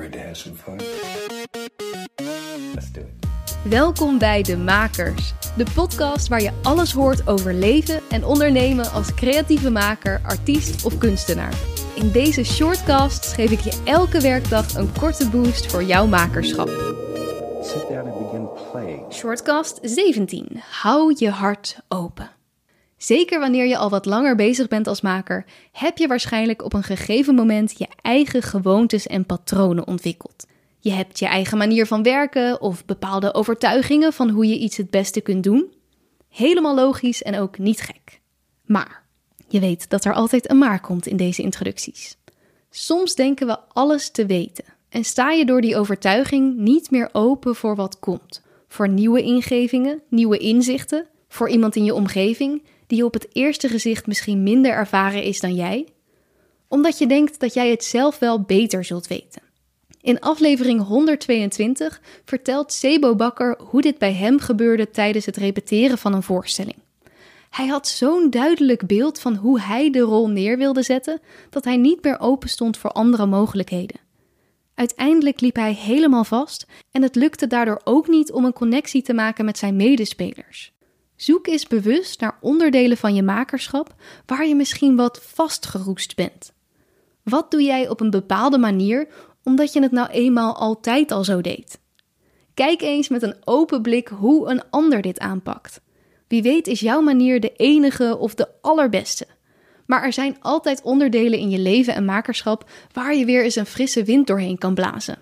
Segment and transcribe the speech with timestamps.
[0.00, 0.80] Ready to have some fun?
[2.74, 3.28] Let's do it.
[3.70, 9.14] Welkom bij De Makers, de podcast waar je alles hoort over leven en ondernemen als
[9.14, 11.54] creatieve maker, artiest of kunstenaar.
[11.94, 16.68] In deze shortcast geef ik je elke werkdag een korte boost voor jouw makerschap.
[17.62, 19.12] Sit down and begin playing.
[19.12, 20.62] Shortcast 17.
[20.70, 22.39] Hou je hart open.
[23.02, 26.82] Zeker wanneer je al wat langer bezig bent als maker, heb je waarschijnlijk op een
[26.82, 30.46] gegeven moment je eigen gewoontes en patronen ontwikkeld.
[30.78, 34.90] Je hebt je eigen manier van werken of bepaalde overtuigingen van hoe je iets het
[34.90, 35.72] beste kunt doen.
[36.28, 38.20] Helemaal logisch en ook niet gek.
[38.64, 39.02] Maar
[39.48, 42.16] je weet dat er altijd een maar komt in deze introducties.
[42.70, 47.54] Soms denken we alles te weten en sta je door die overtuiging niet meer open
[47.54, 48.42] voor wat komt.
[48.68, 54.06] Voor nieuwe ingevingen, nieuwe inzichten, voor iemand in je omgeving die op het eerste gezicht
[54.06, 55.86] misschien minder ervaren is dan jij,
[56.68, 59.42] omdat je denkt dat jij het zelf wel beter zult weten.
[60.00, 66.14] In aflevering 122 vertelt Sebo Bakker hoe dit bij hem gebeurde tijdens het repeteren van
[66.14, 66.76] een voorstelling.
[67.50, 71.20] Hij had zo'n duidelijk beeld van hoe hij de rol neer wilde zetten
[71.50, 74.00] dat hij niet meer open stond voor andere mogelijkheden.
[74.74, 79.14] Uiteindelijk liep hij helemaal vast en het lukte daardoor ook niet om een connectie te
[79.14, 80.72] maken met zijn medespelers.
[81.20, 83.94] Zoek eens bewust naar onderdelen van je makerschap
[84.26, 86.52] waar je misschien wat vastgeroest bent.
[87.22, 89.08] Wat doe jij op een bepaalde manier
[89.44, 91.80] omdat je het nou eenmaal altijd al zo deed?
[92.54, 95.80] Kijk eens met een open blik hoe een ander dit aanpakt.
[96.28, 99.26] Wie weet is jouw manier de enige of de allerbeste.
[99.86, 103.66] Maar er zijn altijd onderdelen in je leven en makerschap waar je weer eens een
[103.66, 105.18] frisse wind doorheen kan blazen.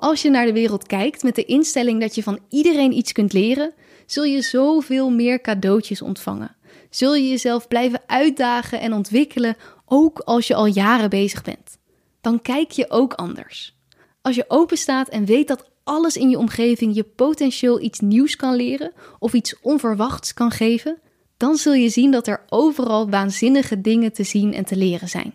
[0.00, 3.32] Als je naar de wereld kijkt met de instelling dat je van iedereen iets kunt
[3.32, 3.72] leren,
[4.06, 6.56] zul je zoveel meer cadeautjes ontvangen.
[6.90, 11.78] Zul je jezelf blijven uitdagen en ontwikkelen, ook als je al jaren bezig bent.
[12.20, 13.76] Dan kijk je ook anders.
[14.22, 18.36] Als je open staat en weet dat alles in je omgeving je potentieel iets nieuws
[18.36, 20.98] kan leren of iets onverwachts kan geven,
[21.36, 25.34] dan zul je zien dat er overal waanzinnige dingen te zien en te leren zijn.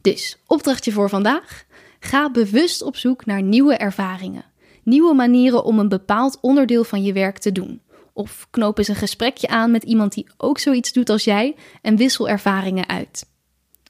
[0.00, 1.64] Dus, opdrachtje voor vandaag.
[2.04, 4.44] Ga bewust op zoek naar nieuwe ervaringen,
[4.82, 7.80] nieuwe manieren om een bepaald onderdeel van je werk te doen.
[8.12, 11.96] Of knoop eens een gesprekje aan met iemand die ook zoiets doet als jij en
[11.96, 13.26] wissel ervaringen uit.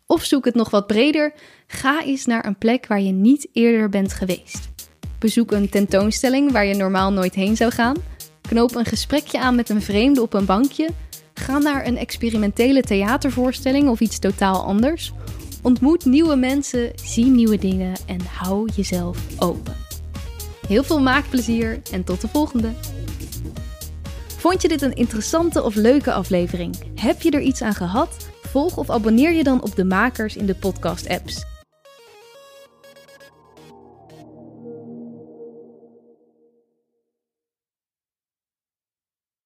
[0.07, 1.33] Of zoek het nog wat breder,
[1.67, 4.69] ga eens naar een plek waar je niet eerder bent geweest.
[5.19, 7.97] Bezoek een tentoonstelling waar je normaal nooit heen zou gaan.
[8.41, 10.89] Knoop een gesprekje aan met een vreemde op een bankje.
[11.35, 15.13] Ga naar een experimentele theatervoorstelling of iets totaal anders.
[15.65, 19.77] Ontmoet nieuwe mensen, zie nieuwe dingen en hou jezelf open.
[20.69, 22.73] Heel veel maakplezier en tot de volgende.
[24.37, 26.77] Vond je dit een interessante of leuke aflevering?
[27.01, 28.31] Heb je er iets aan gehad?
[28.43, 31.54] Volg of abonneer je dan op de makers in de podcast-apps.